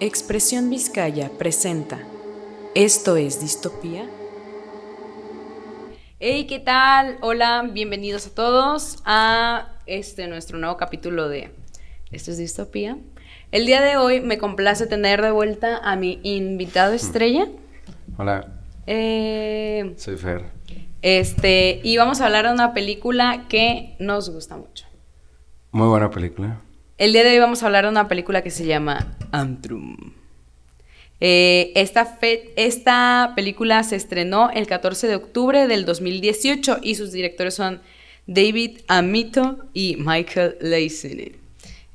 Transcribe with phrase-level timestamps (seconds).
[0.00, 1.98] Expresión Vizcaya presenta
[2.74, 4.08] Esto es Distopía.
[6.20, 7.18] Hey, ¿qué tal?
[7.20, 11.50] Hola, bienvenidos a todos a este nuestro nuevo capítulo de
[12.10, 12.98] Esto es Distopía.
[13.50, 17.48] El día de hoy me complace tener de vuelta a mi invitado estrella.
[18.16, 18.46] Hola,
[18.86, 20.44] Eh, soy Fer.
[21.02, 24.86] este, y vamos a hablar de una película que nos gusta mucho.
[25.72, 26.60] Muy buena película.
[26.98, 29.96] El día de hoy vamos a hablar de una película que se llama Antrum.
[31.20, 37.12] Eh, esta, fe- esta película se estrenó el 14 de octubre del 2018 y sus
[37.12, 37.80] directores son
[38.26, 41.32] David Amito y Michael Leisner.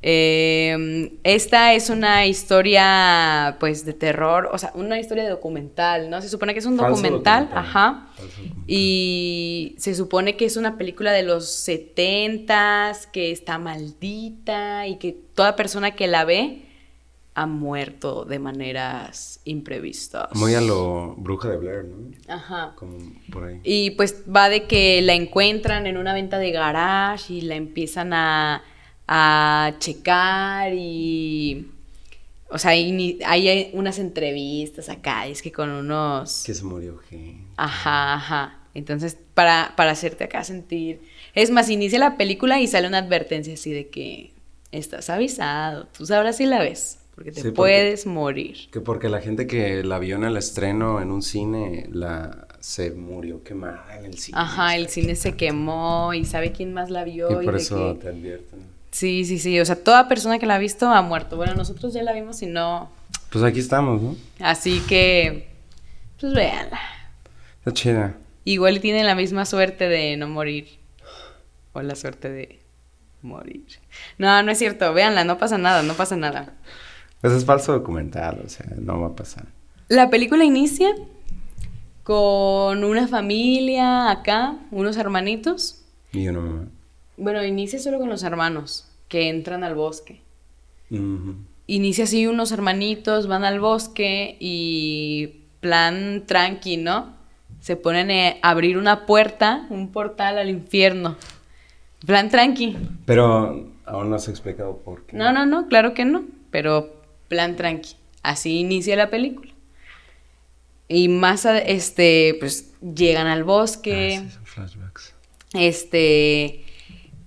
[0.05, 6.21] Eh, esta es una historia pues de terror, o sea, una historia documental, ¿no?
[6.21, 7.49] Se supone que es un documental, documental.
[7.53, 8.07] ajá.
[8.20, 8.63] Documental.
[8.67, 15.13] Y se supone que es una película de los setentas, que está maldita y que
[15.13, 16.65] toda persona que la ve
[17.34, 20.35] ha muerto de maneras imprevistas.
[20.35, 22.12] Muy a lo bruja de Blair, ¿no?
[22.27, 22.73] Ajá.
[22.76, 22.98] Como
[23.32, 23.62] por ahí.
[23.63, 28.12] Y pues va de que la encuentran en una venta de garage y la empiezan
[28.12, 28.63] a,
[29.07, 31.70] a checar y...
[32.49, 36.43] O sea, y ni- hay unas entrevistas acá, y es que con unos...
[36.45, 37.41] Que se murió gente.
[37.57, 38.60] Ajá, ajá.
[38.76, 41.01] Entonces, para, para hacerte acá sentir.
[41.34, 44.34] Es más, inicia la película y sale una advertencia así de que
[44.71, 45.88] estás avisado.
[45.98, 48.57] Tú sabrás si la ves, porque te Sí, porque- puedes morir.
[48.71, 52.91] Que porque la gente que la vio en el estreno en un cine, la se
[52.91, 54.38] murió quemada en el cine.
[54.40, 57.41] Ajá, el cine se quemó y sabe quién más la vio.
[57.41, 58.73] Y por de eso que- te advierten.
[58.94, 59.60] Sí, sí, sí.
[59.60, 61.36] O sea, toda persona que la ha visto ha muerto.
[61.36, 62.91] Bueno, nosotros ya la vimos y no.
[63.32, 64.16] Pues aquí estamos, ¿no?
[64.40, 65.50] Así que,
[66.22, 66.80] pues véanla.
[67.58, 68.16] Está chida.
[68.46, 70.68] Igual tienen la misma suerte de no morir.
[71.74, 72.59] O la suerte de
[73.24, 73.66] morir.
[74.19, 74.94] No, no es cierto.
[74.94, 76.53] Véanla, no pasa nada, no pasa nada.
[77.19, 79.47] Pues es falso documental, o sea, no va a pasar.
[79.88, 80.94] La película inicia
[82.03, 85.81] con una familia acá, unos hermanitos.
[86.12, 86.67] Y una mamá.
[87.17, 90.22] Bueno, inicia solo con los hermanos que entran al bosque.
[91.68, 97.13] Inicia así unos hermanitos, van al bosque y plan tranqui, ¿no?
[97.62, 98.09] Se ponen
[98.41, 101.16] a abrir una puerta, un portal al infierno.
[102.07, 102.75] Plan tranqui.
[103.06, 105.16] Pero aún no se ha explicado por qué.
[105.16, 106.91] No, no, no, claro que no, pero
[107.28, 107.91] plan tranqui.
[108.23, 109.52] Así inicia la película.
[110.88, 114.18] Y más, a- este, pues llegan al bosque.
[114.18, 115.13] Ah, sí, son flashbacks.
[115.53, 116.62] este,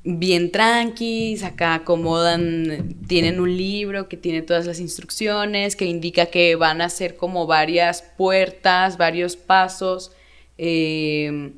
[0.09, 6.55] bien tranquis, acá acomodan, tienen un libro que tiene todas las instrucciones, que indica que
[6.55, 10.12] van a hacer como varias puertas, varios pasos,
[10.59, 11.50] eh,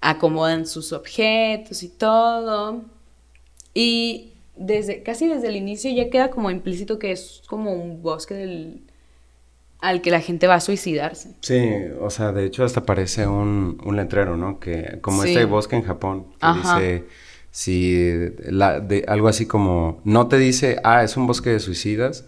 [0.00, 2.82] acomodan sus objetos y todo.
[3.72, 8.34] Y desde, casi desde el inicio ya queda como implícito que es como un bosque
[8.34, 8.80] del,
[9.80, 11.30] al que la gente va a suicidarse.
[11.40, 11.62] Sí,
[12.00, 14.58] o sea, de hecho hasta parece un, un letrero, ¿no?
[14.58, 15.28] Que como Sí.
[15.28, 16.80] este bosque en Japón, que Ajá.
[16.80, 17.04] dice,
[17.52, 18.08] si
[18.46, 22.24] la, de, algo así como, no te dice, ah, es un bosque de suicidas,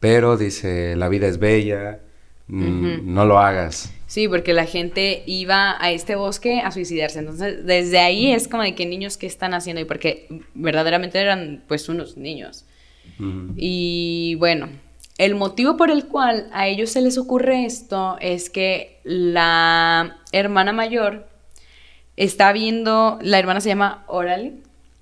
[0.00, 2.00] pero dice, la vida es bella,
[2.48, 3.92] mm, no lo hagas.
[4.06, 7.18] Sí, porque la gente iba a este bosque a suicidarse.
[7.18, 11.62] Entonces, desde ahí es como de que niños qué están haciendo y porque verdaderamente eran
[11.68, 12.64] pues unos niños.
[13.56, 14.68] Y bueno,
[15.18, 20.72] el motivo por el cual a ellos se les ocurre esto es que la hermana
[20.72, 21.28] mayor
[22.16, 24.60] está viendo, la hermana se llama Orally,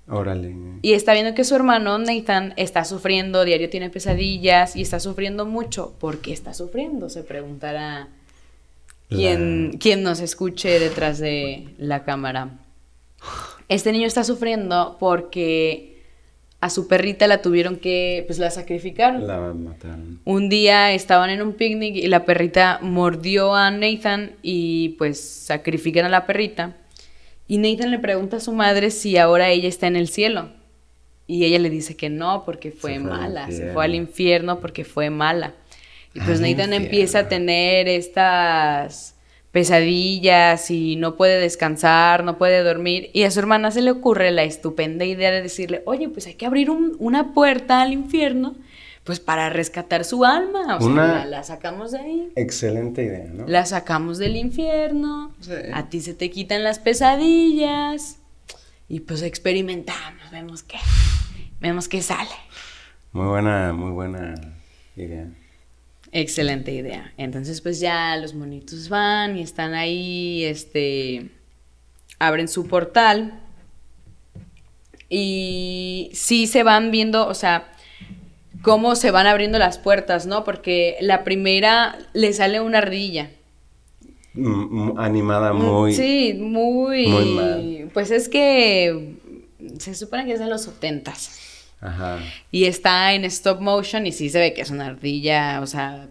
[0.09, 0.53] Órale.
[0.81, 5.45] y está viendo que su hermano Nathan está sufriendo, diario tiene pesadillas y está sufriendo
[5.45, 5.93] mucho.
[5.99, 7.09] ¿Por qué está sufriendo?
[7.09, 8.07] Se preguntará
[9.09, 12.49] quien, La- quien nos escuche detrás de la cámara.
[13.69, 16.01] Este niño está sufriendo porque
[16.59, 19.25] a su perrita la tuvieron que, pues la sacrificaron.
[19.27, 20.19] La mataron.
[20.25, 26.05] Un día estaban en un picnic y la perrita mordió a Nathan y pues sacrifican
[26.05, 26.75] a la perrita.
[27.51, 30.49] Y Nathan le pregunta a su madre si ahora ella está en el cielo.
[31.27, 33.93] Y ella le dice que no, porque fue, Se fue al mala, se fue al
[33.95, 35.53] infierno porque fue mala.
[36.13, 36.75] Y pues Al Nathan infierno.
[36.75, 39.15] empieza a tener estas
[39.51, 43.09] pesadillas y no puede descansar, no puede dormir.
[43.13, 46.35] Y a su hermana se le ocurre la estupenda idea de decirle, oye, pues hay
[46.35, 48.55] que abrir un- una puerta al infierno,
[49.03, 50.77] pues para rescatar su alma.
[50.77, 52.31] O Una- sea, la, la sacamos de ahí.
[52.35, 53.47] Excelente idea, ¿no?
[53.47, 55.33] La sacamos del infierno.
[55.41, 55.51] Sí.
[55.73, 58.17] A ti se te quitan las pesadillas.
[58.87, 60.77] Y pues experimentamos, vemos qué.
[61.59, 62.29] Vemos qué sale.
[63.13, 64.35] Muy buena, muy buena
[64.95, 65.27] idea.
[66.11, 67.13] Excelente idea.
[67.17, 71.29] Entonces, pues ya los monitos van y están ahí, este,
[72.19, 73.39] abren su portal
[75.09, 77.70] y sí se van viendo, o sea,
[78.61, 80.43] cómo se van abriendo las puertas, ¿no?
[80.43, 83.29] Porque la primera le sale una ardilla.
[84.33, 84.49] Mm,
[84.93, 85.93] mm, animada muy...
[85.93, 87.07] Sí, muy...
[87.07, 87.89] Muy mal.
[87.93, 89.15] Pues es que
[89.79, 91.37] se supone que es de los setentas.
[91.81, 92.19] Ajá.
[92.51, 96.07] Y está en stop motion y sí se ve que es una ardilla, o sea,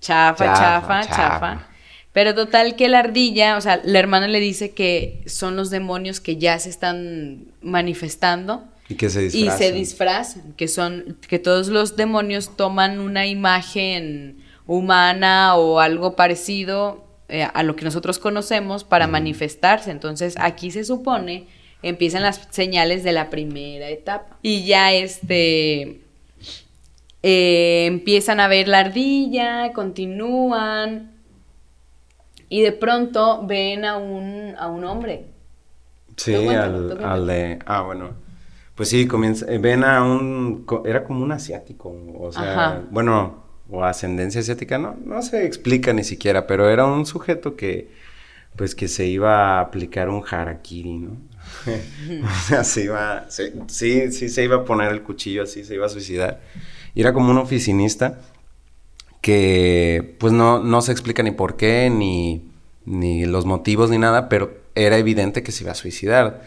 [0.00, 1.16] chafa, chafa, Chafa, chafa.
[1.16, 1.66] chafa.
[2.12, 6.20] Pero total que la ardilla, o sea, la hermana le dice que son los demonios
[6.20, 9.58] que ya se están manifestando Y que se y disfrazan.
[9.58, 17.04] se disfrazan, que son que todos los demonios toman una imagen humana o algo parecido
[17.28, 19.92] eh, a lo que nosotros conocemos para manifestarse.
[19.92, 21.46] Entonces, aquí se supone
[21.82, 24.38] empiezan las señales de la primera etapa.
[24.42, 26.00] Y ya este
[27.22, 31.12] eh, empiezan a ver la ardilla, continúan
[32.48, 35.26] y de pronto ven a un a un hombre.
[36.16, 37.58] Sí, al, al de...
[37.64, 38.29] Ah, bueno.
[38.80, 39.44] Pues sí, comienza...
[39.52, 40.64] eh, Ven a un...
[40.86, 42.52] Era como un asiático, o sea...
[42.52, 42.82] Ajá.
[42.90, 47.90] Bueno, o ascendencia asiática, no, no se explica ni siquiera, pero era un sujeto que...
[48.56, 51.12] Pues que se iba a aplicar un harakiri, ¿no?
[52.24, 53.26] o sea, se iba...
[53.30, 56.40] se- sí, sí, se iba a poner el cuchillo así, se iba a suicidar.
[56.94, 58.18] Y era como un oficinista
[59.20, 62.50] que pues no, no se explica ni por qué, ni,
[62.84, 66.42] ni los motivos, ni nada, pero era evidente que se iba a suicidar.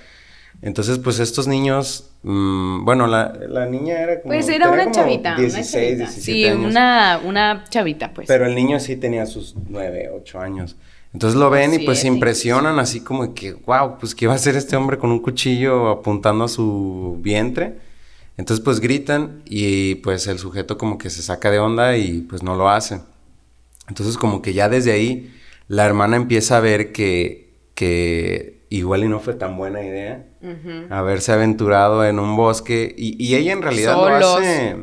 [0.61, 4.33] Entonces, pues estos niños, mm, bueno, la, la niña era como...
[4.33, 6.05] Pues era una como chavita, 16, una chavita.
[6.05, 6.71] 17 Sí, años.
[6.71, 8.27] una, una chavita, pues.
[8.27, 10.77] Pero el niño sí tenía sus 9, 8 años.
[11.13, 14.35] Entonces lo ven y pues se impresionan así como que, wow, pues ¿qué va a
[14.37, 17.77] hacer este hombre con un cuchillo apuntando a su vientre?
[18.35, 22.41] Entonces pues gritan y pues el sujeto como que se saca de onda y pues
[22.41, 23.01] no lo hace.
[23.87, 25.31] Entonces como que ya desde ahí
[25.67, 30.25] la hermana empieza a ver que, que igual y no fue tan buena idea
[30.89, 34.75] haberse aventurado en un bosque y, y ella en realidad lo hace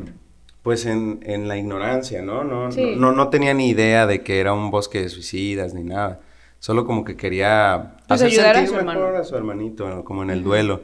[0.61, 2.43] pues en, en la ignorancia, ¿no?
[2.43, 2.93] No, Sí.
[2.95, 6.19] no, no tenía ni idea de que era un bosque de suicidas ni nada.
[6.59, 9.17] Solo como que quería Pues hacer ayudar a sentir su mejor hermano.
[9.17, 10.83] a su hermanito, como en el duelo.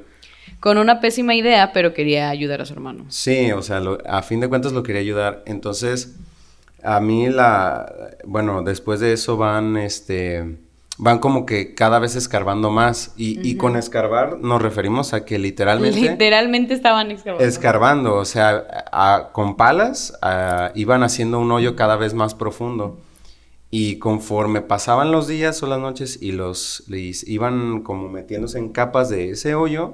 [0.60, 3.06] Con una pésima idea, pero quería ayudar a su hermano.
[3.10, 5.44] Sí, o sea, lo- a fin de cuentas lo quería ayudar.
[5.45, 6.15] Entonces,
[6.83, 10.57] a mí la, bueno, después de eso van, este,
[10.98, 13.14] van como que cada vez escarbando más.
[13.18, 16.00] Y, y con escarbar nos referimos a que literalmente...
[16.00, 17.46] Literalmente estaban excavando.
[17.46, 22.98] Escarbando, o sea, a- con palas a- iban haciendo un hoyo cada vez más profundo.
[23.70, 28.70] Y conforme pasaban los días o las noches y los les iban como metiéndose en
[28.70, 29.94] capas de ese hoyo,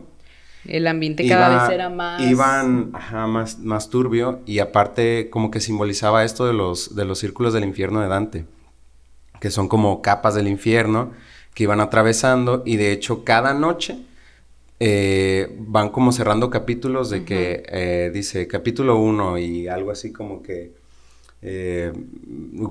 [0.66, 2.22] El ambiente cada iba- vez era más.
[2.22, 7.18] Iban, ajá, más, más turbio y aparte como que simbolizaba esto de los, de los
[7.18, 8.46] círculos del infierno de Dante,
[9.44, 11.12] que son como capas del infierno
[11.54, 13.98] que iban atravesando y de hecho cada noche
[14.80, 20.42] eh, van como cerrando capítulos de que eh, dice capítulo 1 y algo así como
[20.42, 20.72] que...
[21.42, 21.92] eh,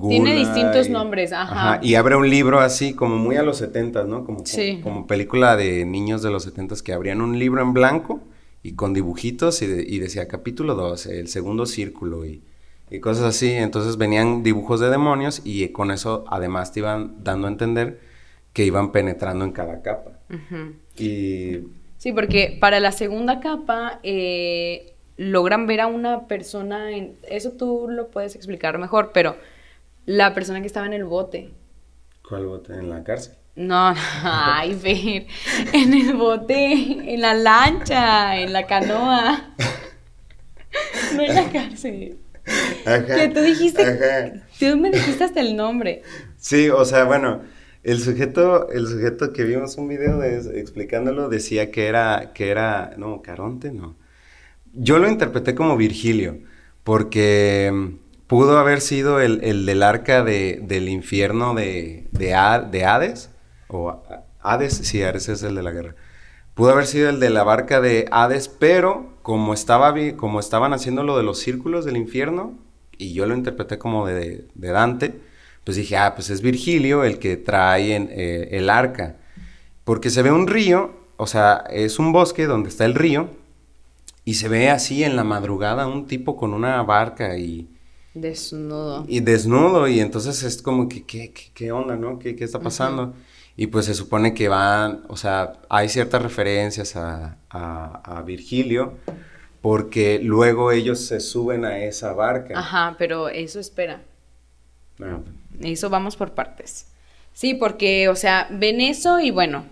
[0.09, 1.79] Tiene distintos y- nombres, ajá.
[1.83, 4.25] y abre un libro así como muy a los 70, ¿no?
[4.25, 4.79] Como, Sí.
[4.81, 8.19] como película de niños de los 70 que abrían un libro en blanco
[8.63, 12.41] y con dibujitos y, de- y decía capítulo 2, el segundo círculo y,
[12.93, 13.51] y cosas así.
[13.51, 17.99] Entonces venían dibujos de demonios y con eso además te iban dando a entender
[18.53, 20.19] que iban penetrando en cada capa.
[20.95, 21.59] Y
[22.03, 27.17] Sí, porque para la segunda capa eh, logran ver a una persona, en...
[27.29, 29.37] eso tú lo puedes explicar mejor, pero
[30.05, 31.51] la persona que estaba en el bote.
[32.27, 33.35] ¿cuál bote en la cárcel?
[33.55, 35.27] No, ay, Fer,
[35.71, 36.73] en el bote,
[37.13, 39.55] en la lancha, en la canoa.
[41.15, 42.17] No en la cárcel.
[42.45, 44.45] Que tú dijiste, Ajá.
[44.59, 46.01] tú me dijiste hasta el nombre.
[46.37, 47.41] Sí, o sea, bueno,
[47.83, 52.93] el sujeto, el sujeto que vimos un video de, explicándolo decía que era, que era,
[52.97, 53.95] no, Caronte, no.
[54.73, 56.39] Yo lo interpreté como Virgilio,
[56.83, 62.29] porque mm, pudo haber sido el, el del arca de, del infierno de, de,
[62.71, 63.29] de Hades,
[63.67, 64.03] o
[64.41, 65.95] Hades, sí, Hades es el de la guerra.
[66.53, 71.03] Pudo haber sido el de la barca de Hades, pero como, estaba, como estaban haciendo
[71.03, 72.53] lo de los círculos del infierno,
[72.97, 75.19] y yo lo interpreté como de, de Dante,
[75.63, 79.17] pues dije, ah, pues es Virgilio el que trae en, eh, el arca.
[79.83, 83.29] Porque se ve un río, o sea, es un bosque donde está el río,
[84.25, 87.67] y se ve así en la madrugada un tipo con una barca y,
[88.13, 89.05] Desnudo.
[89.07, 92.19] y desnudo, y entonces es como que, ¿qué, qué, qué onda, no?
[92.19, 93.13] ¿Qué, qué está pasando?
[93.55, 98.97] Y pues se supone que van, o sea, hay ciertas referencias a, a- a Virgilio,
[99.61, 102.57] porque luego ellos se suben a esa barca.
[102.57, 104.01] Ajá, pero eso espera.
[105.01, 105.19] Ah,
[105.61, 106.87] Eso vamos por partes.
[107.33, 109.65] Sí, porque, o sea, ven eso y bueno,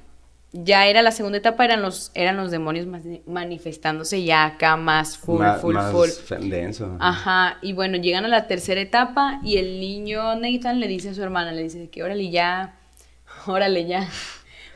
[0.54, 2.88] ya era la segunda etapa, eran los, eran los demonios
[3.26, 6.10] manifestándose ya acá más full, full, full.
[6.50, 6.98] denso.
[7.00, 11.14] Ajá, y bueno, llegan a la tercera etapa y el niño Nathan le dice a
[11.14, 12.76] su hermana, le dice que órale ya,
[13.48, 14.08] órale ya,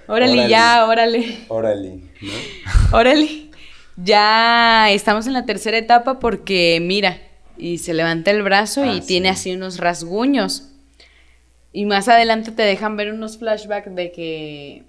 [0.07, 1.37] órale, ya, órale.
[1.47, 2.31] Órale, ¿no?
[2.97, 3.49] órale.
[3.97, 7.17] Ya estamos en la tercera etapa porque mira,
[7.57, 10.71] y se levanta el brazo y tiene así unos rasguños.
[11.71, 14.83] Y más adelante te dejan ver unos flashbacks de que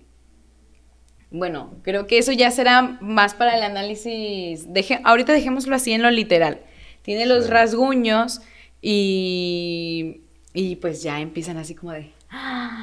[1.30, 4.72] bueno, creo que eso ya será más para el análisis.
[4.72, 6.60] Deje, ahorita dejémoslo así en lo literal.
[7.02, 8.40] Tiene los rasguños
[8.80, 10.22] y,
[10.54, 12.15] y pues ya empiezan así como de...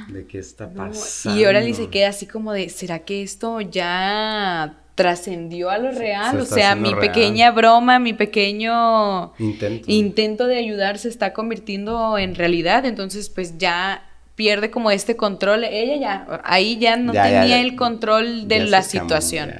[0.07, 1.39] ¿De qué está pasando?
[1.39, 5.91] Y ahora le se queda así como de, ¿será que esto ya trascendió a lo
[5.91, 6.39] real?
[6.39, 9.85] o sea, mi pequeña broma, mi pequeño intento.
[9.87, 12.85] intento de ayudar se está convirtiendo en realidad.
[12.85, 14.03] Entonces, pues ya
[14.35, 15.63] pierde como este control.
[15.63, 19.53] Ella ya, ahí ya no tenía el control de la situación.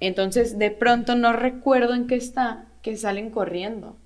[0.00, 3.96] Entonces, de pronto no recuerdo en qué está, que salen corriendo.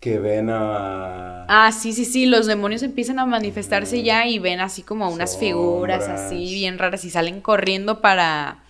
[0.00, 1.44] Que ven a...
[1.48, 5.36] Ah, sí, sí, sí, los demonios empiezan a manifestarse ya y ven así como unas
[5.36, 8.62] figuras así bien raras y salen corriendo para,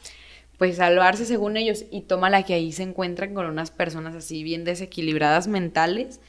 [0.56, 1.84] pues, salvarse según ellos.
[1.90, 6.20] Y toma la que ahí se encuentran con unas personas así bien desequilibradas mentales.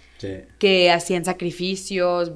[0.60, 2.34] Que hacían sacrificios,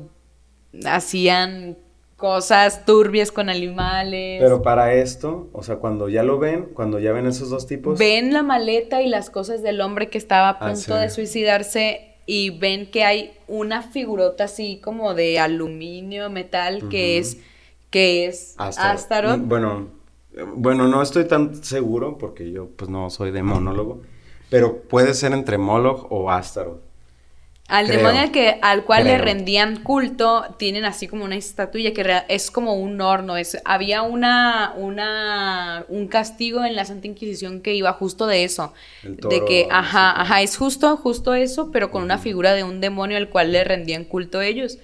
[0.86, 1.78] hacían
[2.16, 4.42] cosas turbias con animales.
[4.42, 8.00] Pero para esto, o sea, cuando ya lo ven, cuando ya ven esos dos tipos.
[8.00, 12.13] Ven la maleta y las cosas del hombre que estaba a ah, punto de suicidarse
[12.26, 17.38] y ven que hay una figurota así como de aluminio, metal, que es,
[17.90, 19.42] que es Astaroth.
[19.42, 19.88] Bueno,
[20.56, 24.02] bueno, no estoy tan seguro porque yo pues no soy demonólogo,
[24.50, 26.82] pero puede ser entre Moloch o Astaroth.
[27.70, 32.24] Al demonio al, que, al cual le rendían culto, tienen así como una estatuilla que
[32.28, 33.38] es como un horno.
[33.38, 38.74] Es, había una, una, un castigo en la Santa Inquisición que iba justo de eso.
[39.04, 43.18] de que, ajá, ajá, es justo, justo eso, pero con una figura de un demonio
[43.18, 44.78] al cual le rendían culto ellos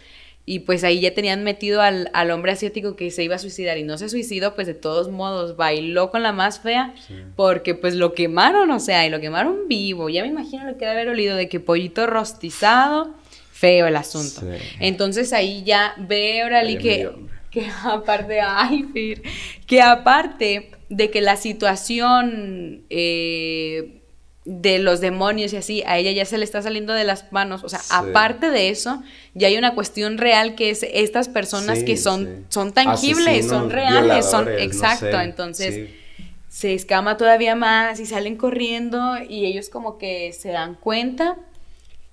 [0.50, 3.84] y pues ahí ya tenían metido al, hombre asiático que se iba a suicidar y
[3.84, 6.96] no se suicidó, pues de todos modos bailó con la más fea
[7.36, 10.10] porque pues lo quemaron, o sea, y lo quemaron vivo.
[10.10, 13.14] Ya me imagino lo que debe haber olido de que pollito rostizado,
[13.52, 14.42] feo el asunto.
[14.80, 17.12] Entonces ahí ya ve Orali que,
[17.52, 19.22] que aparte, ay, Fir,
[19.68, 22.86] que aparte de que la situación...
[22.90, 24.02] Eh,
[24.50, 27.64] de los demonios y así, a ella ya se le está saliendo de las manos.
[27.64, 29.04] O sea, aparte de eso,
[29.36, 34.26] ya hay una cuestión real que es estas personas que son, son tangibles, son reales,
[34.26, 35.22] son exacto.
[35.22, 35.92] Entonces,
[36.48, 41.38] se escama todavía más y salen corriendo y ellos como que se dan cuenta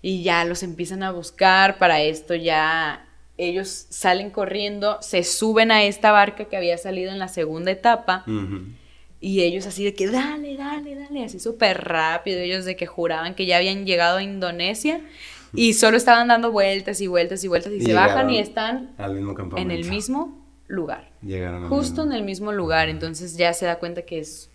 [0.03, 1.79] y ya los empiezan a buscar.
[1.79, 7.19] Para esto ya ellos salen corriendo, se suben a esta barca que había salido en
[7.19, 8.25] la segunda etapa.
[9.21, 12.39] Y ellos así de que dale, dale, dale, así súper rápido.
[12.39, 15.01] Ellos de que juraban que ya habían llegado a Indonesia
[15.55, 18.95] y solo estaban dando vueltas y vueltas y vueltas y, se bajan y están
[19.57, 21.09] en el mismo lugar.
[21.23, 22.89] Llegaron Justo en el mismo lugar.
[22.89, 24.51] Entonces ya se da cuenta que es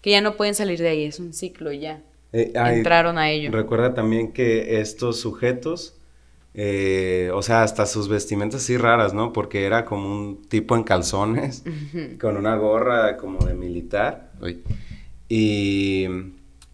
[0.00, 2.00] que ya no pueden salir de ahí, es un ciclo ya.
[2.32, 3.50] Eh, Entraron a ello.
[3.50, 5.94] Recuerda también que estos sujetos
[6.52, 9.32] eh, o sea, hasta sus vestimentas así raras, ¿no?
[9.32, 11.62] Porque era como un tipo en calzones,
[12.20, 14.32] con una gorra como de militar.
[15.28, 16.08] Y,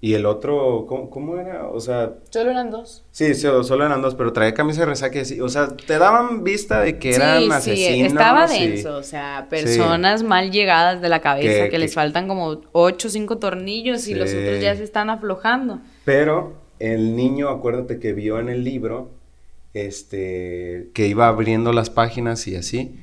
[0.01, 1.69] y el otro, ¿cómo, era?
[1.69, 2.15] O sea...
[2.31, 3.05] Solo eran dos.
[3.11, 5.43] Sí, solo, eran dos, pero traía camisa de resaque así.
[5.43, 7.93] O sea, te daban vista de que eran asesinos.
[7.93, 8.97] Sí, estaba denso.
[8.97, 13.37] O sea, personas mal llegadas de la cabeza que, les faltan como ocho o cinco
[13.37, 15.81] tornillos y los otros ya se están aflojando.
[16.07, 19.11] Pero el niño, acuérdate que vio en el libro
[19.77, 22.99] este, que iba abriendo las páginas y así,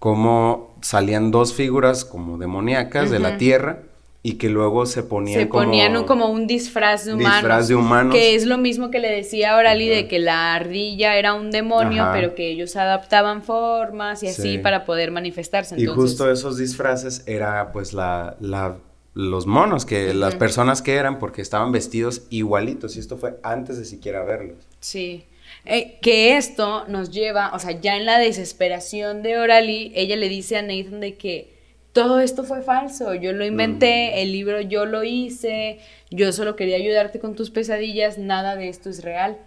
[0.00, 3.82] como salían dos figuras como demoníacas de la tierra
[4.22, 8.12] y que luego se ponían se ponían como, un disfraz de humanos, disfraz de humanos.
[8.12, 11.52] que es lo mismo que le decía a Orali de que la ardilla era un
[11.52, 15.80] demonio pero que ellos adaptaban formas y así para poder manifestarse.
[15.80, 18.78] Y justo esos disfraces era pues la, la
[19.14, 23.78] los monos que las personas que eran porque estaban vestidos igualitos y esto fue antes
[23.78, 24.58] de siquiera verlos.
[24.80, 25.24] Sí
[25.66, 30.28] eh, que esto nos lleva, o sea, ya en la desesperación de Orally, ella le
[30.28, 31.56] dice a Nathan de que
[31.92, 34.18] todo esto fue falso, yo lo inventé, mm.
[34.18, 35.78] el libro yo lo hice,
[36.10, 39.38] yo solo quería ayudarte con tus pesadillas, nada de esto es real.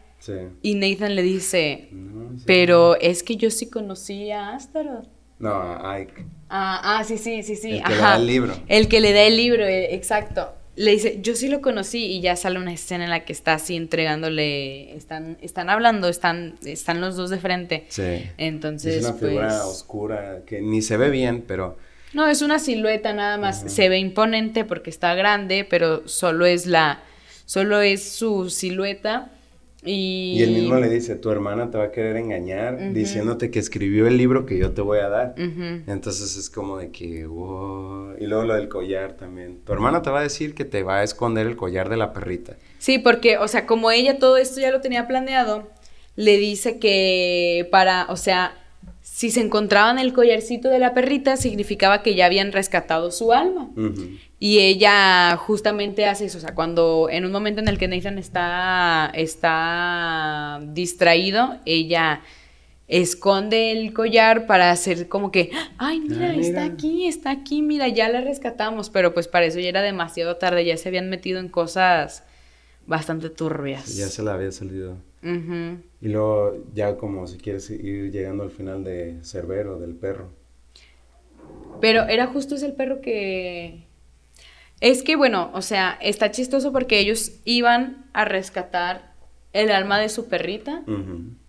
[0.62, 1.90] Y Nathan le dice,
[2.46, 5.08] pero es que yo sí conocí a Astaroth.
[5.40, 6.26] No, a Ike.
[6.50, 7.78] Ah, ah, sí, sí, sí, sí.
[7.78, 8.54] El que le da el libro.
[8.68, 12.22] El que le da el libro, eh, exacto le dice, yo sí lo conocí y
[12.22, 17.02] ya sale una escena en la que está así entregándole, están, están hablando, están, están
[17.02, 17.86] los dos de frente.
[17.90, 18.24] Sí.
[18.38, 21.78] Entonces, es una figura pues oscura que ni se ve bien, pero
[22.14, 23.62] No, es una silueta nada más.
[23.68, 27.04] Se ve imponente porque está grande, pero solo es la,
[27.46, 29.34] solo es su silueta.
[29.84, 30.34] Y...
[30.38, 34.08] y él mismo le dice, tu hermana te va a querer engañar diciéndote que escribió
[34.08, 35.36] el libro que yo te voy a dar.
[35.38, 38.16] Entonces es como de que, wow.
[38.20, 39.60] Y luego lo del collar también.
[39.66, 42.12] Tu hermana te va a decir que te va a esconder el collar de la
[42.12, 42.58] perrita.
[42.78, 45.70] Sí, porque, o sea, como ella todo esto ya lo tenía planeado,
[46.16, 48.59] le dice que para, o sea,
[49.20, 53.70] si se encontraban el collarcito de la perrita, significaba que ya habían rescatado su alma.
[54.40, 58.18] Y ella justamente hace eso, o sea, cuando en un momento en el que Nathan
[58.18, 62.22] está, está distraído, ella
[62.88, 67.62] esconde el collar para hacer como que, ay, mira, ah, mira, está aquí, está aquí,
[67.62, 71.10] mira, ya la rescatamos, pero pues para eso ya era demasiado tarde, ya se habían
[71.10, 72.24] metido en cosas
[72.88, 73.98] bastante turbias.
[73.98, 75.09] Ya se la había salido.
[75.22, 80.30] Y luego ya como si quieres ir llegando al final de Cerbero, del perro.
[81.82, 83.86] Pero era justo ese el perro que...
[84.82, 89.14] Es que bueno, o sea, está chistoso porque ellos iban a rescatar
[89.52, 90.84] el alma de su perrita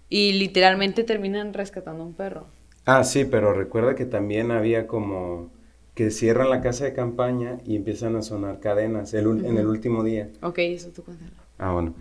[0.09, 2.47] y literalmente terminan rescatando un perro.
[2.87, 5.51] Ah, sí, pero recuerda que también había como
[5.95, 10.29] que cierran la casa de campaña y empiezan a sonar cadenas en el último día.
[10.43, 11.31] Ok, eso tú cuéntalo.
[11.59, 11.95] Ah, bueno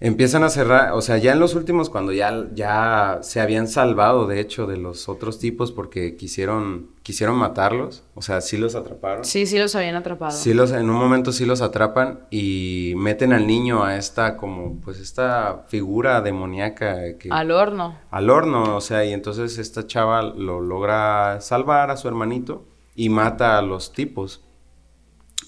[0.00, 4.26] empiezan a cerrar, o sea, ya en los últimos, cuando ya, ya se habían salvado,
[4.26, 9.24] de hecho, de los otros tipos porque quisieron, quisieron matarlos, o sea, sí los atraparon.
[9.24, 10.32] Sí, sí los habían atrapado.
[10.32, 14.80] Sí los, en un momento sí los atrapan y meten al niño a esta, como,
[14.80, 17.16] pues esta figura demoníaca.
[17.16, 17.98] Que, al horno.
[18.10, 23.08] Al horno, o sea, y entonces esta chava lo logra salvar a su hermanito y
[23.08, 24.42] mata a los tipos.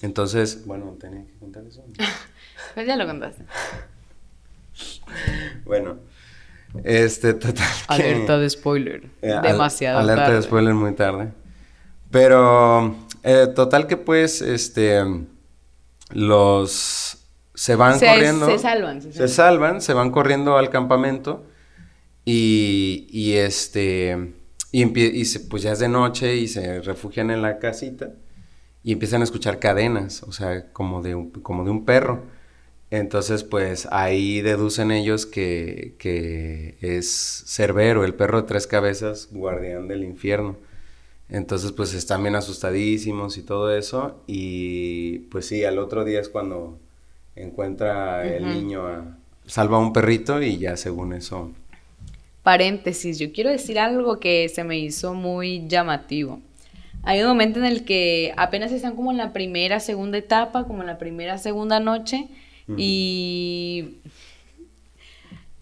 [0.01, 1.83] Entonces, bueno, tenía que contar eso.
[2.75, 3.45] pues ya lo contaste.
[5.65, 5.97] bueno,
[6.83, 7.67] este, total.
[7.87, 9.09] Alerta de spoiler.
[9.21, 11.31] Eh, Demasiado alerta de spoiler muy tarde.
[12.11, 15.03] Pero, eh, total que pues, este,
[16.11, 17.17] los
[17.53, 18.45] se van corriendo.
[18.45, 19.81] Se salvan, se salvan.
[19.81, 21.43] Se van corriendo al campamento
[22.23, 24.33] y, y este,
[24.71, 28.11] y, y se, pues ya es de noche y se refugian en la casita
[28.83, 32.25] y empiezan a escuchar cadenas, o sea, como de un, como de un perro.
[32.89, 39.87] Entonces, pues ahí deducen ellos que, que es Cerbero, el perro de tres cabezas, guardián
[39.87, 40.55] del infierno.
[41.29, 44.21] Entonces, pues están bien asustadísimos y todo eso.
[44.25, 46.79] Y pues sí, al otro día es cuando
[47.35, 49.17] encuentra el niño a...
[49.45, 51.51] Salva a un perrito y ya según eso...
[52.43, 56.39] Paréntesis, yo quiero decir algo que se me hizo muy llamativo.
[57.03, 60.81] Hay un momento en el que apenas están como en la primera, segunda etapa, como
[60.81, 62.29] en la primera, segunda noche
[62.75, 63.99] y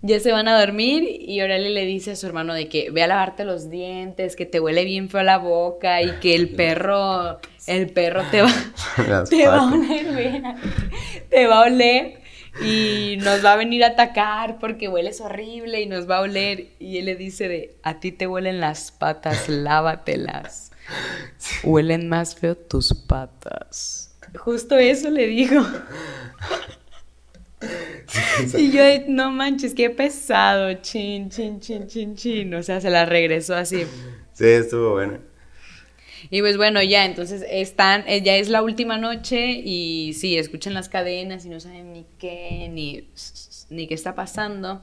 [0.02, 3.04] ya se van a dormir y Orale le dice a su hermano de que ve
[3.04, 7.40] a lavarte los dientes, que te huele bien feo la boca y que el perro,
[7.68, 8.54] el perro te va,
[9.30, 10.44] te va a oler,
[11.30, 12.26] te va a oler
[12.62, 16.68] y nos va a venir a atacar porque hueles horrible y nos va a oler.
[16.80, 20.72] Y él le dice de, a ti te huelen las patas, lávatelas.
[21.64, 24.16] Huelen más feo tus patas.
[24.38, 25.66] Justo eso le digo.
[28.58, 32.54] Y yo, no manches, qué pesado, chin, chin, chin, chin, chin.
[32.54, 33.86] O sea, se la regresó así.
[34.34, 35.20] Sí, estuvo bueno.
[36.30, 40.74] Y pues bueno, ya, entonces están, eh, ya es la última noche y sí, escuchan
[40.74, 43.08] las cadenas y no saben ni qué, ni,
[43.70, 44.82] ni qué está pasando.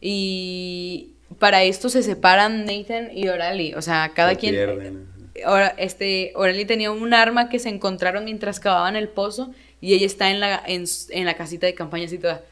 [0.00, 5.08] Y para esto se separan Nathan y Orali, o sea, cada quien...
[5.44, 10.06] Ahora, este, Orali tenía un arma que se encontraron mientras cavaban el pozo y ella
[10.06, 12.42] está en la, en, la casita de campaña así toda.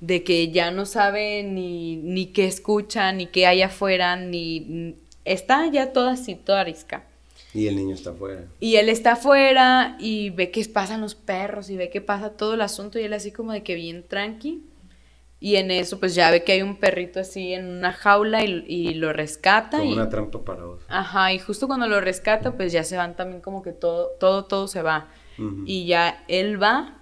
[0.00, 4.96] De que ya no sabe ni, ni qué escucha, ni qué hay afuera, ni...
[5.24, 7.04] Está ya toda así, toda arisca.
[7.54, 8.44] Y el niño está afuera.
[8.60, 12.54] Y él está afuera y ve que pasan los perros y ve que pasa todo
[12.54, 14.62] el asunto y él así como de que bien tranqui.
[15.40, 18.94] Y en eso pues ya ve que hay un perrito así en una jaula y,
[18.94, 19.78] lo rescata.
[19.78, 20.82] Como y, una trampa para vos.
[20.88, 24.44] Ajá, y justo cuando lo rescata pues ya se van también como que todo, todo,
[24.44, 25.08] todo se va.
[25.66, 27.00] Y ya él va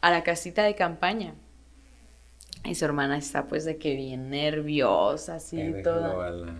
[0.00, 1.34] a la casita de campaña.
[2.64, 6.54] Y su hermana está pues de que bien nerviosa, así, toda.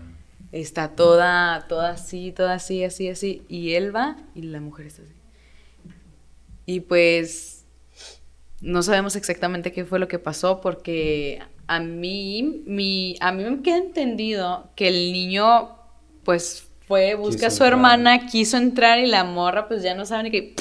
[0.51, 3.43] Está toda, toda así, toda así, así, así.
[3.47, 5.13] Y él va y la mujer está así.
[6.65, 7.65] Y pues
[8.61, 13.61] no sabemos exactamente qué fue lo que pasó porque a mí, mi, a mí me
[13.61, 15.75] queda entendido que el niño
[16.23, 20.23] pues fue, busca a su hermana, quiso entrar y la morra pues ya no sabe
[20.23, 20.55] ni qué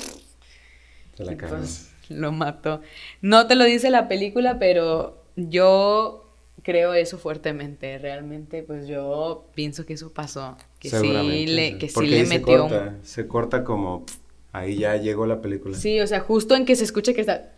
[1.16, 2.80] pues, lo mató.
[3.20, 6.30] No te lo dice la película, pero yo
[6.62, 7.98] creo eso fuertemente.
[7.98, 10.56] Realmente, pues yo pienso que eso pasó.
[10.78, 12.68] que sí le, que sí le metió.
[12.68, 14.04] Se corta, se corta como
[14.54, 15.76] ahí ya llegó la película.
[15.76, 17.52] Sí, o sea, justo en que se escucha que está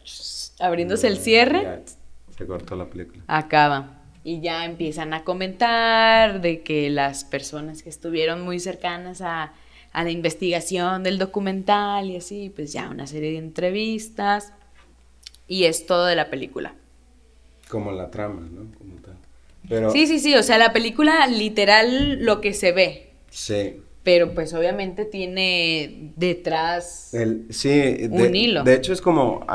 [0.59, 1.83] abriéndose el cierre.
[2.37, 3.23] se cortó la película.
[3.29, 4.03] Acaba.
[4.25, 9.53] Y ya empiezan a comentar de que las personas que estuvieron muy cercanas a,
[9.97, 14.53] a la investigación del documental y así, pues ya una serie de entrevistas.
[15.49, 16.75] Y es todo de la película.
[17.71, 19.91] Como la trama, ¿no?
[19.91, 23.13] Sí, sí, sí, o sea, la película literal lo que se ve.
[23.31, 23.81] Sí.
[24.03, 28.65] Pero pues obviamente tiene detrás el, sí, un hilo.
[28.65, 29.47] De hecho es como,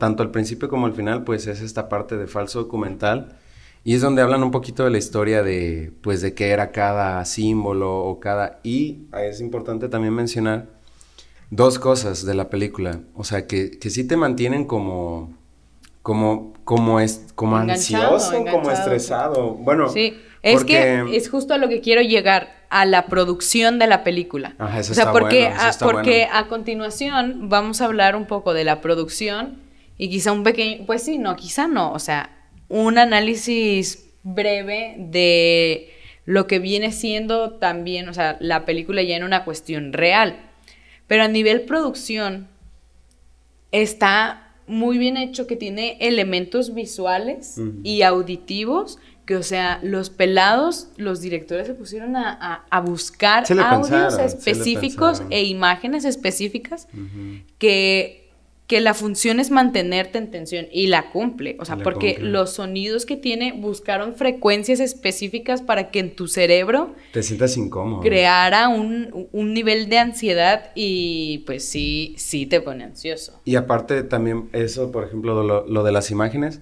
[0.00, 3.36] tanto al principio como al final, pues es esta parte de falso documental.
[3.86, 7.24] Y es donde hablan un poquito de la historia de, pues, de qué era cada
[7.24, 8.58] símbolo o cada...
[8.64, 10.66] Y es importante también mencionar
[11.50, 12.98] dos cosas de la película.
[13.14, 15.36] O sea, que, que sí te mantienen como
[16.02, 19.54] como, como, es, como ansioso, como estresado.
[19.54, 20.20] Bueno, sí.
[20.42, 24.56] Es que es justo a lo que quiero llegar, a la producción de la película.
[24.58, 28.64] Ajá, eso o sea, porque, a, porque a continuación vamos a hablar un poco de
[28.64, 29.60] la producción
[29.96, 32.35] y quizá un pequeño, pues sí, no, quizá no, o sea,
[32.68, 35.90] un análisis breve de
[36.24, 40.40] lo que viene siendo también, o sea, la película ya en una cuestión real.
[41.06, 42.48] Pero a nivel producción
[43.70, 50.88] está muy bien hecho, que tiene elementos visuales y auditivos, que o sea, los pelados,
[50.96, 56.88] los directores se pusieron a, buscar audios específicos e imágenes específicas
[57.58, 58.25] que
[58.66, 63.06] que la función es mantenerte en tensión y la cumple, o sea, porque los sonidos
[63.06, 68.02] que tiene buscaron frecuencias específicas para que en tu cerebro te sientas incómodo.
[68.02, 73.40] Creara un, nivel de ansiedad y pues sí, sí te pone ansioso.
[73.44, 76.60] Y aparte también eso, por ejemplo, lo, de las imágenes,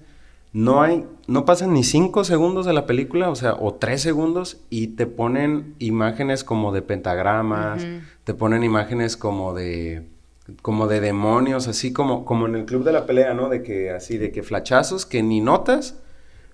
[0.53, 4.57] no hay, no pasan ni cinco segundos de la película, o sea, o tres segundos
[4.69, 7.85] y te ponen imágenes como de pentagramas,
[8.23, 10.14] te ponen imágenes como de
[10.61, 13.49] como de demonios, así como, como en el club de la pelea, ¿no?
[13.49, 16.01] De que así, de que flachazos que ni notas,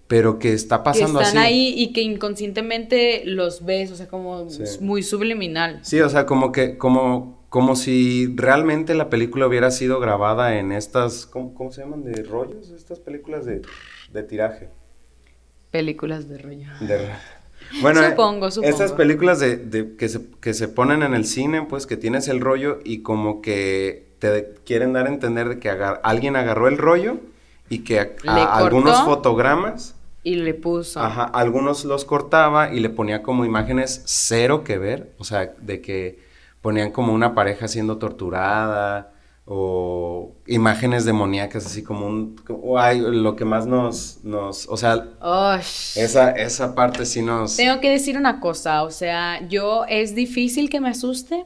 [0.08, 4.47] pero que está pasando que están ahí y que inconscientemente los ves, o sea, como
[4.80, 5.80] muy subliminal.
[5.84, 10.71] Sí, o sea, como que, como, como si realmente la película hubiera sido grabada en
[10.71, 12.04] estas, ¿cómo, se llaman?
[12.04, 13.62] De rollos, estas películas de,
[14.12, 14.69] de tiraje.
[15.69, 16.67] Películas de rollo.
[16.82, 17.10] De
[17.81, 21.97] bueno, supongo, Estas películas de, que, se, que se ponen en el cine, pues que
[21.97, 26.67] tienes el rollo y como que te quieren dar a entender de que alguien agarró
[26.67, 27.17] el rollo
[27.69, 30.99] y que algunos fotogramas y le puso.
[30.99, 35.81] Ajá, algunos los cortaba y le ponía como imágenes cero que ver, o sea, de
[35.81, 36.19] que
[36.62, 39.13] ponían como una pareja siendo torturada
[39.45, 42.36] o imágenes demoníacas, así como un...
[42.97, 44.23] Lo que más nos...
[44.23, 45.08] nos o sea,
[45.95, 47.58] esa, esa parte sí nos...
[47.58, 51.45] Tengo que decir una cosa, o sea, yo es difícil que me asuste,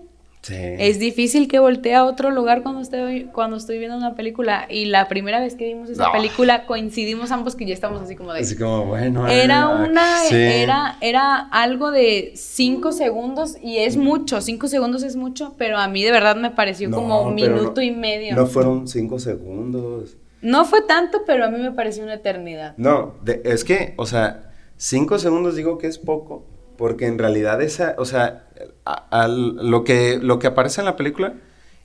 [0.53, 4.67] es difícil que voltee a otro lugar cuando estoy, cuando estoy viendo una película.
[4.69, 8.34] Y la primera vez que vimos esa película coincidimos ambos que ya estamos así como
[8.34, 8.41] de.
[8.41, 9.27] Así como, bueno.
[9.27, 10.27] Era una.
[10.29, 14.41] Era, era algo de cinco segundos y es mucho.
[14.41, 17.91] Cinco segundos es mucho, pero a mí de verdad me pareció como un minuto y
[17.91, 18.36] medio.
[18.36, 20.17] No fueron cinco segundos.
[20.41, 22.75] No fue tanto, pero a mí me pareció una eternidad.
[22.77, 26.45] No, es que, o sea, cinco segundos digo que es poco
[26.77, 28.43] porque en realidad esa, o sea,
[29.27, 31.33] lo, que, lo que aparece en la película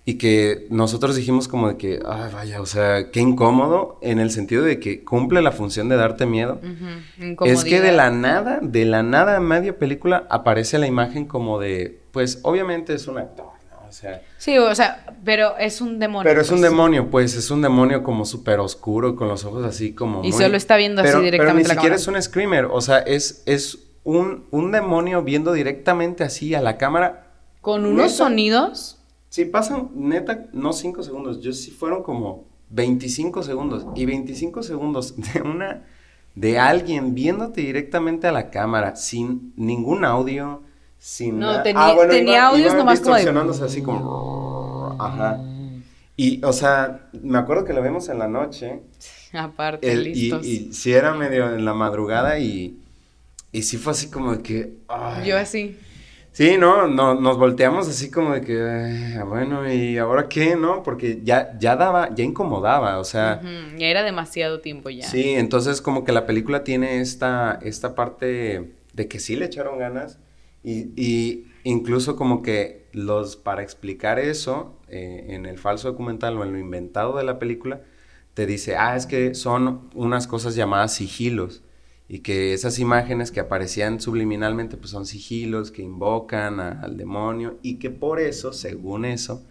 [0.05, 4.31] y que nosotros dijimos como de que, ay, vaya, o sea, qué incómodo en el
[4.31, 6.61] sentido de que cumple la función de darte miedo.
[7.45, 11.61] Es que de la nada, de la nada en media película aparece la imagen como
[11.61, 13.47] de, pues obviamente es un actor.
[13.71, 13.89] ¿no?
[13.89, 16.29] O sea, sí, o sea, pero es un demonio.
[16.29, 16.71] Pero es un pues.
[16.71, 20.25] demonio, pues es un demonio como súper oscuro, con los ojos así como...
[20.25, 21.39] Y solo está viendo así directamente.
[21.39, 26.55] Pero ni siquiera es un screamer, o sea, es, es un, demonio viendo directamente así
[26.55, 27.27] a la cámara.
[27.61, 28.99] Con unos sonidos.
[29.29, 31.41] Sí, pasan, neta, no cinco segundos.
[31.41, 33.87] Yo sí fueron como 25 segundos.
[33.95, 35.85] Y 25 segundos de una.
[36.35, 40.63] de alguien viéndote directamente a la cámara, sin ningún audio,
[40.99, 41.39] sin.
[41.39, 43.15] No, tenía, ah, tenía audios nomás como.
[43.15, 44.97] así como.
[44.99, 45.41] Ajá.
[46.17, 48.83] Y, o sea, me acuerdo que lo vimos en la noche.
[49.33, 50.45] Aparte, listos.
[50.45, 52.80] Y, y sí era medio en la madrugada y
[53.53, 54.75] y sí fue así como de que...
[55.25, 55.77] Yo así.
[56.33, 60.85] Sí, no, no, nos volteamos así como de que, bueno, ¿y ahora qué, no?
[60.85, 63.41] Porque ya, ya daba, ya incomodaba, o sea...
[63.77, 65.09] Ya era demasiado tiempo ya.
[65.09, 69.79] Sí, entonces como que la película tiene esta, esta parte de que sí le echaron
[69.79, 70.21] ganas
[70.63, 76.45] y, y incluso como que los, para explicar eso, eh, en el falso documental o
[76.45, 77.83] en lo inventado de la película,
[78.35, 81.63] te dice, ah, es que son unas cosas llamadas sigilos
[82.13, 87.77] y que esas imágenes que aparecían subliminalmente pues son sigilos que invocan al demonio y
[87.77, 89.45] que por eso, según eso,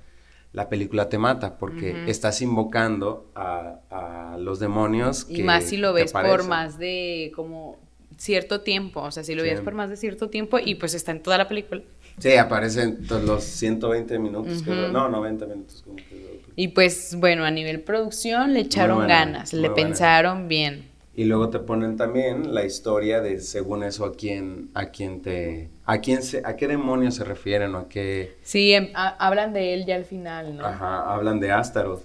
[0.52, 5.26] la película te mata porque estás invocando a, los demonios.
[5.30, 7.78] y más si lo ves por más de como
[8.18, 11.14] cierto tiempo, o sea, si lo ves por más de cierto tiempo y pues está
[11.14, 11.82] en toda la película.
[12.18, 15.82] Sí, aparecen los 120 minutos, no, 90 minutos.
[15.86, 16.42] Como que...
[16.58, 20.89] Y pues bueno, a nivel producción le echaron ganas, le pensaron bien.
[21.20, 25.70] Y luego te ponen también la historia de según eso a quién, a quién te,
[25.84, 28.38] a quién se, a qué demonio se refieren o a qué.
[28.42, 30.66] Sí, em, hablan de él ya al final, ¿no?
[30.66, 32.04] Ajá, hablan de Astaroth.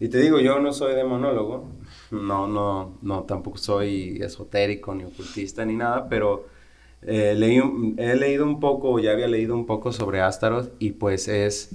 [0.00, 1.68] Y te digo, yo no soy demonólogo,
[2.10, 6.46] no, no, no, tampoco soy esotérico ni ocultista ni nada, pero
[7.02, 7.60] eh, leí,
[7.96, 11.70] he leído un poco, ya había leído un poco sobre Astaroth y pues es,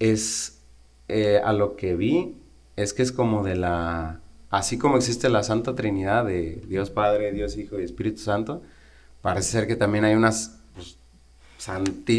[0.00, 0.64] es
[1.06, 2.34] eh, a lo que vi,
[2.74, 7.32] es que es como de la así como existe la Santa Trinidad de Dios Padre,
[7.32, 8.62] Dios Hijo y Espíritu Santo,
[9.20, 10.30] parece ser que también hay una
[10.74, 10.98] pues,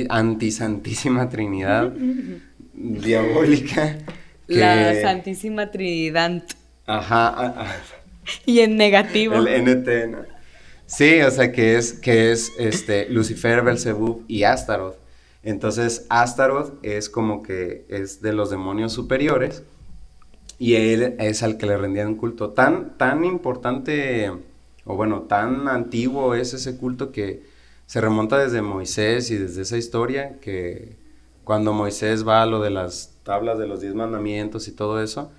[0.10, 1.94] antisantísima Trinidad
[2.74, 3.98] diabólica.
[4.48, 6.44] la Santísima Trinidad.
[6.86, 7.68] Ajá.
[8.46, 9.36] y en negativo.
[9.36, 10.28] El NT,
[10.86, 14.96] Sí, o sea que es, que es este, Lucifer, Belzebub y Astaroth.
[15.44, 19.62] Entonces, Astaroth es como que es de los demonios superiores
[20.60, 22.50] y él es al que le rendían culto.
[22.50, 24.30] Tan, tan importante,
[24.84, 27.44] o bueno, tan antiguo es ese culto que
[27.86, 30.98] se remonta desde Moisés y desde esa historia que
[31.46, 35.32] cuando Moisés va a lo de las tablas de los diez mandamientos y todo eso,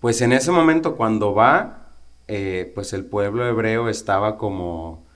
[0.00, 1.92] pues en ese momento cuando va,
[2.26, 5.06] eh, pues el pueblo hebreo estaba como,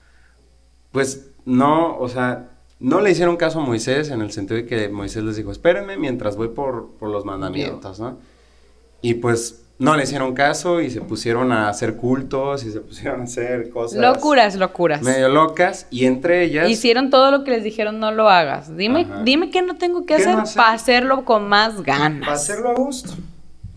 [0.91, 4.89] pues no, o sea, no le hicieron caso a Moisés en el sentido de que
[4.89, 8.17] Moisés les dijo, espérenme mientras voy por, por los mandamientos, ¿no?
[9.01, 13.21] Y pues no le hicieron caso y se pusieron a hacer cultos y se pusieron
[13.21, 13.99] a hacer cosas.
[13.99, 15.01] Locuras, locuras.
[15.01, 16.69] Medio locas y entre ellas.
[16.69, 18.77] Hicieron todo lo que les dijeron no lo hagas.
[18.77, 22.19] Dime, dime qué no tengo que hacer, para hacerlo con más ganas.
[22.27, 23.13] Para hacerlo a gusto.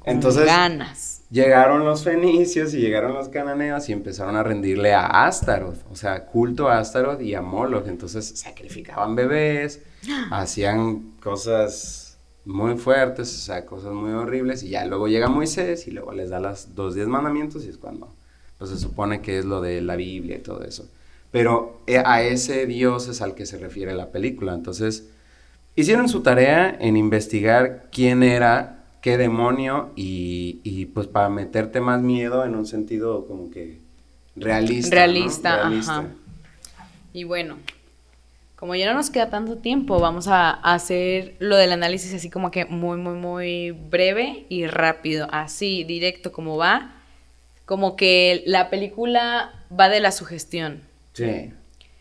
[0.05, 0.45] Entonces.
[0.45, 1.23] Ganas.
[1.31, 6.27] Llegaron los fenicios y llegaron los cananeos y empezaron a rendirle a Astaroth, o sea,
[6.27, 7.89] culto a Astaroth y a Moloch.
[7.89, 9.81] Entonces sacrificaban bebés,
[10.31, 12.04] hacían cosas
[12.45, 16.31] muy fuertes, o sea, cosas muy horribles, y ya luego llega Moisés y luego les
[16.31, 18.13] da las dos diez mandamientos y es cuando
[18.59, 20.89] pues se supone que es lo de la Biblia y todo eso.
[21.31, 24.55] Pero eh, a ese Dios es al que se refiere la película.
[24.55, 25.09] Entonces,
[25.75, 32.01] hicieron su tarea en investigar quién era, qué demonio, y, y pues para meterte más
[32.01, 33.81] miedo en un sentido como que
[34.37, 34.95] realista.
[34.95, 36.05] Realista, Ajá.
[37.13, 37.57] Y bueno,
[38.65, 42.51] como ya no nos queda tanto tiempo, vamos a hacer lo del análisis así como
[42.51, 46.95] que muy, muy, muy breve y rápido, así, directo como va.
[47.67, 50.81] Como que la película va de la sugestión.
[51.13, 51.53] Sí,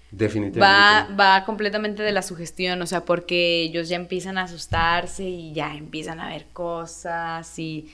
[0.10, 0.60] definitivamente.
[0.62, 5.52] Va, va completamente de la sugestión, o sea, porque ellos ya empiezan a asustarse y
[5.52, 7.91] ya empiezan a ver cosas y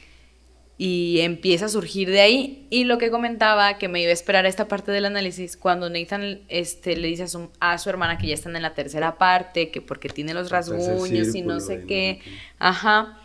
[0.82, 2.66] y empieza a surgir de ahí.
[2.70, 5.90] Y lo que comentaba, que me iba a esperar a esta parte del análisis, cuando
[5.90, 9.18] Nathan este, le dice a su, a su hermana que ya están en la tercera
[9.18, 12.22] parte, que porque tiene los rasguños y no sé qué.
[12.60, 13.20] Ajá.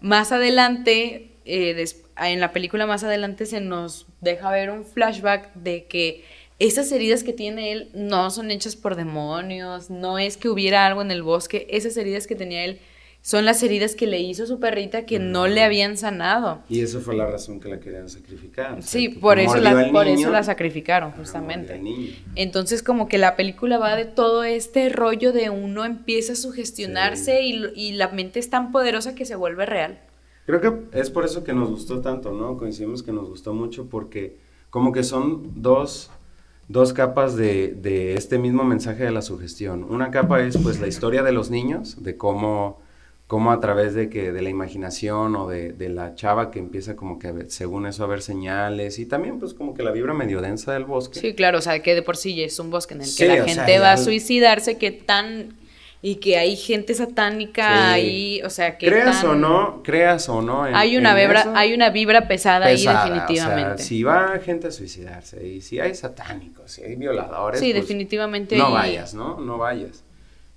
[0.00, 1.84] Más adelante, eh,
[2.16, 6.24] en la película más adelante se nos deja ver un flashback de que
[6.58, 11.02] esas heridas que tiene él no son hechas por demonios, no es que hubiera algo
[11.02, 12.80] en el bosque, esas heridas que tenía él
[13.26, 16.60] son las heridas que le hizo su perrita que no le habían sanado.
[16.68, 18.80] Y eso fue la razón que la querían sacrificar.
[18.84, 21.82] sí, por eso, la, por eso la sacrificaron, justamente.
[22.36, 27.42] Entonces, como que la película va de todo este rollo de uno empieza a sugestionarse
[27.42, 29.98] y, y, la mente es tan poderosa que se vuelve real.
[30.44, 32.56] Creo que es por eso que nos gustó tanto, ¿no?
[32.56, 34.36] Coincidimos que nos gustó mucho porque
[34.70, 36.12] como que son dos
[36.68, 39.82] dos capas de, de, este mismo mensaje de la sugestión.
[39.82, 42.85] Una capa es pues la historia de los niños, de cómo
[43.26, 47.18] cómo a través de que de la imaginación o de, la chava que empieza como
[47.18, 50.72] que según eso a ver señales y también pues como que la vibra medio densa
[50.72, 51.18] del bosque.
[51.18, 53.44] Sí, claro, o sea, que de por sí es un bosque en el que la
[53.44, 55.56] gente va a suicidarse, que tan
[56.02, 60.62] y que hay gente satánica ahí, o sea, que creas o no, creas o no
[60.62, 63.72] hay una vibra, hay una vibra pesada, ahí definitivamente.
[63.72, 67.72] O sea, si va gente a suicidarse y si hay satánicos, si hay violadores, sí,
[67.72, 69.40] pues, definitivamente no vayas, ¿no?
[69.40, 70.05] No vayas.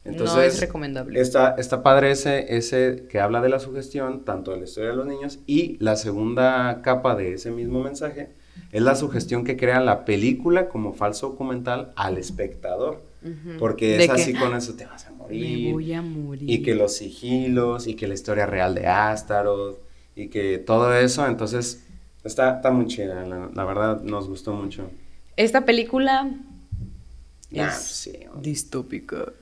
[0.05, 1.19] Entonces, no es recomendable.
[1.19, 4.95] Está, está padre ese, ese que habla de la sugestión, tanto de la historia de
[4.95, 8.29] los niños, y la segunda capa de ese mismo mensaje
[8.71, 13.01] es la sugestión que crea la película como falso documental al espectador.
[13.59, 15.65] Porque es así con eso te vas a morir.
[15.67, 16.49] Me voy a morir.
[16.49, 19.77] Y que los sigilos, y que la historia real de Astaroth,
[20.15, 21.85] y que todo eso, entonces
[22.23, 24.89] está, está muy chida, la verdad nos gustó mucho.
[25.35, 26.29] esta película
[27.57, 29.33] Ah, es sí, distópico.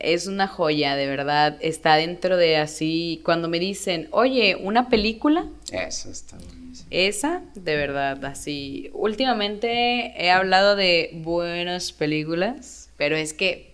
[0.00, 1.56] Es una joya, de verdad.
[1.60, 3.20] Está dentro de así.
[3.24, 6.86] Cuando me dicen, oye, una película, Eso está buenísimo.
[6.90, 8.90] esa, de verdad, así.
[8.92, 13.72] Últimamente he hablado de buenas películas, pero es que,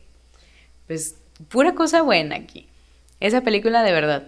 [0.87, 1.17] pues,
[1.49, 2.67] pura cosa buena aquí.
[3.21, 4.27] Esa película, de verdad.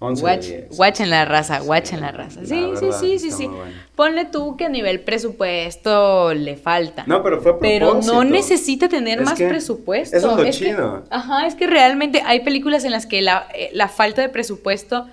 [0.00, 0.78] 11 de Watch, 10.
[0.78, 2.40] watch en la raza, Sí, watch en la raza.
[2.40, 3.50] Sí, sí, verdad, sí, sí, sí.
[3.96, 7.02] Ponle tú que a nivel presupuesto le falta.
[7.06, 10.16] No, pero fue a Pero no necesita tener Es más presupuesto.
[10.16, 11.04] eso es lo que- chido.
[11.10, 15.08] ajá, es que realmente hay películas en las que la, eh, la falta de presupuesto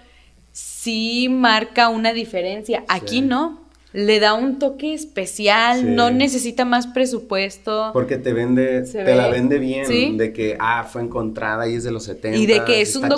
[0.52, 2.84] sí marca una diferencia.
[2.88, 3.22] Aquí Sí.
[3.22, 3.65] no.
[3.96, 5.86] Le da un toque especial, Sí.
[5.88, 7.92] no necesita más presupuesto.
[7.94, 10.16] Porque te vende, Se te la ve, vende bien, ¿sí?
[10.18, 12.38] de que, ah, fue encontrada y es de los 70.
[12.38, 13.10] Y de que es un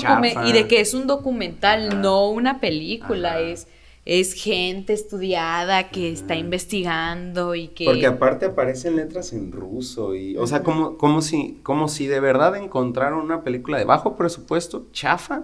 [0.46, 1.98] y de que es un documental, Ajá.
[1.98, 3.42] no una película, Ajá.
[3.42, 3.68] es
[4.10, 10.38] es gente estudiada que está investigando y que Porque aparte aparecen letras en ruso y,
[10.38, 14.88] o sea, como, como si, como si de verdad encontraron una película de bajo presupuesto,
[14.94, 15.44] chafa,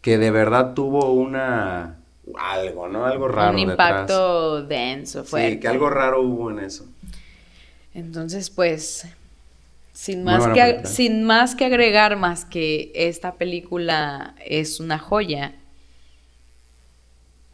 [0.00, 2.01] que de verdad tuvo una,
[2.36, 3.04] algo, ¿no?
[3.06, 3.72] Algo raro un detrás.
[3.72, 5.52] impacto denso, fuerte.
[5.54, 6.86] Sí, que algo raro hubo en eso.
[7.94, 9.06] Entonces, pues,
[9.92, 10.88] sin más, que, película.
[10.88, 15.54] sin más que agregar más que esta película es una joya,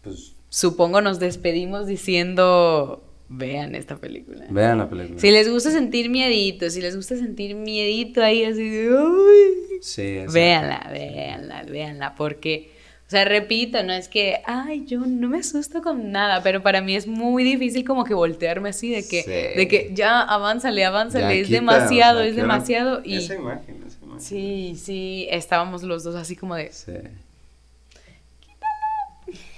[0.03, 4.47] Pues, supongo nos despedimos diciendo, vean esta película.
[4.51, 5.19] vean la película.
[5.21, 10.21] Si les gusta sentir miedito, si les gusta sentir miedito ahí así de, "Uy", Sí,
[10.33, 12.71] véanla, véanla, véanla, porque,
[13.09, 16.83] o sea, repito, no es que, ay, yo no me asusto con nada, pero para
[16.83, 19.59] mí es muy difícil como que voltearme así de que, Sí.
[19.59, 23.99] de que ya, avánzale, avánzale, Ya es quita, demasiado, es demasiado, y Esa imagen, esa
[24.05, 24.21] imagen.
[24.21, 26.93] sí, sí, estábamos los dos así como de, Sí.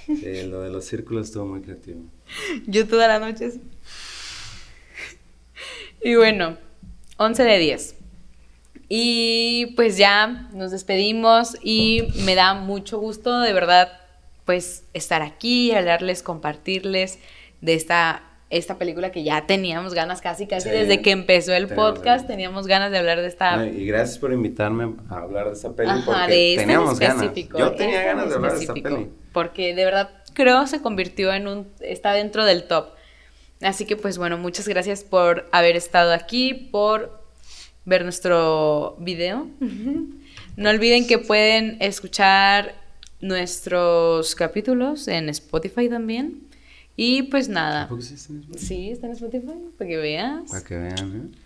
[0.07, 2.01] Sí, lo de los círculos estuvo muy creativo.
[2.67, 3.61] yo toda la noche así.
[6.03, 6.57] Y bueno,
[7.17, 7.95] 11 de 10.
[8.93, 13.89] Y pues ya nos despedimos y me da mucho gusto de verdad
[14.45, 17.21] pues estar aquí, hablarles, compartirles
[17.61, 21.69] de esta, esta película que ya teníamos ganas casi casi Sí, desde que empezó el
[21.69, 22.27] teníamos podcast, ganas.
[22.27, 23.59] teníamos ganas de hablar de esta...
[23.59, 26.67] No, y gracias por invitarme a hablar de esta peli Ajá, porque de esta en
[26.67, 27.33] teníamos ganas.
[27.33, 29.09] Yo tenía esta en ganas de hablar de esta peli.
[29.33, 31.69] Porque de verdad creo se convirtió en un...
[31.79, 32.89] está dentro del top.
[33.61, 37.20] Así que pues bueno, muchas gracias por haber estado aquí, por
[37.85, 39.49] ver nuestro video.
[40.57, 42.75] No olviden que pueden escuchar
[43.21, 46.43] nuestros capítulos en Spotify también.
[46.97, 47.89] Y pues nada.
[48.57, 50.51] Sí, está en Spotify, para que veas.
[50.51, 51.39] Para que vean, ¿eh?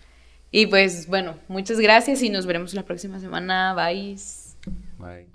[0.50, 3.74] Y pues bueno, muchas gracias y nos veremos la próxima semana.
[3.74, 4.16] Bye.
[4.98, 5.26] Bye.